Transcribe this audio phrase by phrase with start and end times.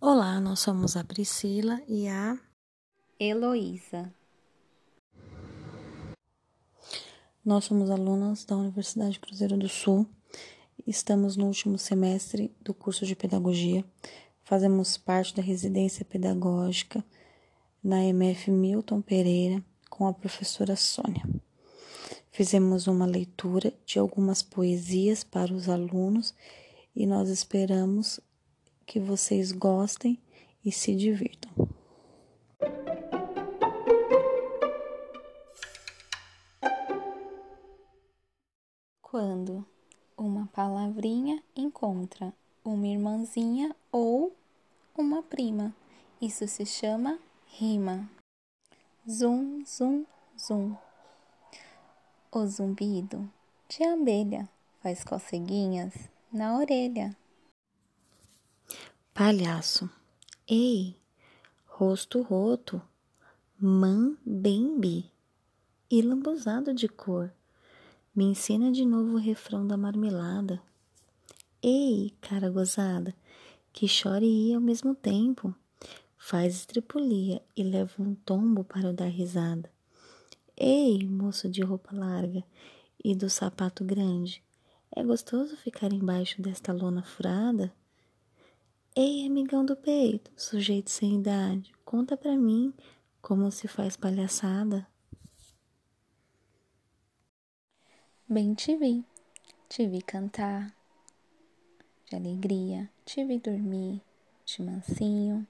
[0.00, 2.38] Olá, nós somos a Priscila e a
[3.18, 4.14] Heloísa.
[7.44, 10.06] Nós somos alunas da Universidade Cruzeiro do Sul.
[10.86, 13.84] Estamos no último semestre do curso de pedagogia.
[14.44, 17.04] Fazemos parte da residência pedagógica
[17.82, 19.60] na MF Milton Pereira
[19.90, 21.28] com a professora Sônia.
[22.30, 26.36] Fizemos uma leitura de algumas poesias para os alunos
[26.94, 28.20] e nós esperamos
[28.88, 30.18] que vocês gostem
[30.64, 31.52] e se divirtam.
[39.02, 39.64] Quando
[40.16, 42.32] uma palavrinha encontra
[42.64, 44.34] uma irmãzinha ou
[44.96, 45.74] uma prima,
[46.20, 48.08] isso se chama rima.
[49.06, 50.74] Zum, zum, zum.
[52.32, 53.30] O zumbido
[53.68, 54.48] de abelha
[54.80, 55.92] faz coceguinhas
[56.32, 57.14] na orelha
[59.18, 59.90] palhaço.
[60.46, 60.94] Ei,
[61.66, 62.80] rosto roto,
[63.58, 65.10] mambembe
[65.90, 67.28] e lambuzado de cor.
[68.14, 70.62] Me ensina de novo o refrão da marmelada.
[71.60, 73.12] Ei, cara gozada,
[73.72, 75.52] que chora e ao mesmo tempo.
[76.16, 79.68] Faz estripulia e leva um tombo para dar risada.
[80.56, 82.44] Ei, moço de roupa larga
[83.02, 84.40] e do sapato grande,
[84.94, 87.74] é gostoso ficar embaixo desta lona furada?
[88.96, 92.74] Ei, amigão do peito, sujeito sem idade, conta pra mim
[93.22, 94.86] como se faz palhaçada.
[98.28, 99.04] Bem te vi,
[99.68, 100.74] te vi cantar
[102.10, 104.02] de alegria, te vi dormir
[104.44, 105.46] de mansinho,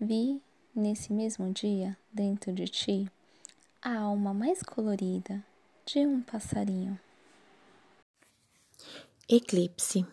[0.00, 0.42] vi
[0.74, 3.08] nesse mesmo dia dentro de ti
[3.80, 5.44] a alma mais colorida
[5.86, 6.98] de um passarinho.
[9.28, 10.06] Eclipse.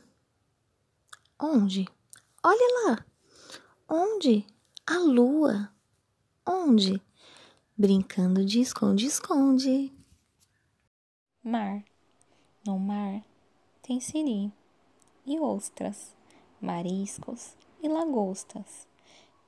[1.40, 1.86] Onde?
[2.44, 3.06] Olha lá!
[3.88, 4.48] Onde?
[4.88, 5.72] A lua.
[6.44, 7.00] Onde?
[7.78, 9.94] Brincando de esconde-esconde.
[11.44, 11.84] Mar.
[12.66, 13.24] No mar
[13.84, 14.52] tem siri
[15.24, 16.16] e ostras,
[16.60, 18.88] mariscos e lagostas,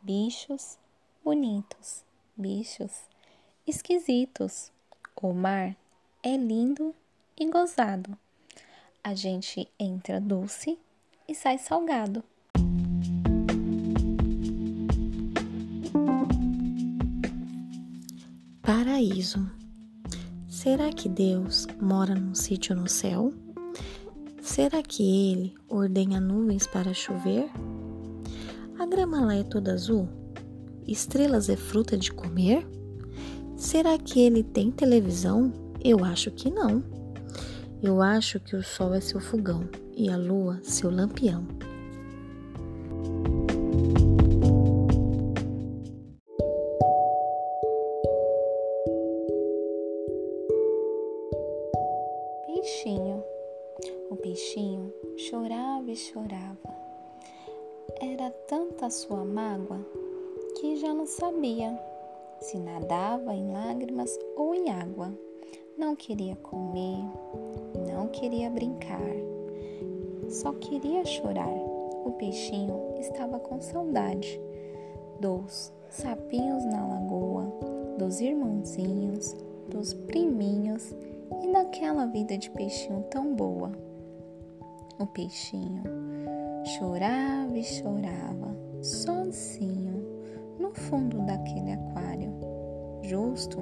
[0.01, 0.77] bichos
[1.23, 2.03] bonitos,
[2.35, 2.91] bichos
[3.65, 4.71] esquisitos.
[5.15, 5.75] O mar
[6.21, 6.93] é lindo
[7.35, 8.15] e gozado.
[9.03, 10.77] A gente entra doce
[11.27, 12.23] e sai salgado.
[18.63, 19.45] Paraíso.
[20.47, 23.33] Será que Deus mora num sítio no céu?
[24.41, 27.51] Será que Ele ordenha nuvens para chover?
[28.79, 30.07] A grama lá é toda azul?
[30.87, 32.65] Estrelas é fruta de comer?
[33.57, 35.51] Será que Ele tem televisão?
[35.83, 36.81] Eu acho que não.
[37.81, 41.45] Eu acho que o sol é seu fogão e a lua seu lampião.
[54.13, 56.69] O peixinho chorava e chorava.
[57.99, 59.79] Era tanta sua mágoa
[60.55, 61.75] que já não sabia
[62.39, 65.11] se nadava em lágrimas ou em água.
[65.75, 67.03] Não queria comer,
[67.91, 69.01] não queria brincar,
[70.29, 71.49] só queria chorar.
[72.05, 74.39] O peixinho estava com saudade
[75.19, 77.51] dos sapinhos na lagoa,
[77.97, 79.35] dos irmãozinhos,
[79.67, 80.95] dos priminhos
[81.41, 83.71] e daquela vida de peixinho tão boa.
[85.03, 85.83] O peixinho
[86.63, 90.01] chorava e chorava, sozinho,
[90.57, 92.33] no fundo daquele aquário,
[93.03, 93.59] justo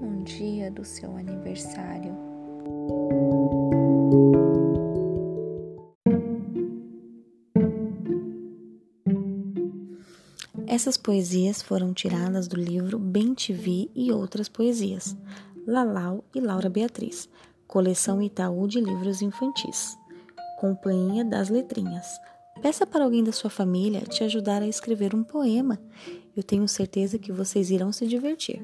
[0.00, 2.12] no dia do seu aniversário.
[10.66, 15.16] Essas poesias foram tiradas do livro Bem Te Vi e Outras Poesias,
[15.64, 17.28] Lalau e Laura Beatriz,
[17.68, 19.96] coleção Itaú de livros infantis.
[20.58, 22.20] Companhia das Letrinhas.
[22.60, 25.78] Peça para alguém da sua família te ajudar a escrever um poema.
[26.36, 28.60] Eu tenho certeza que vocês irão se divertir.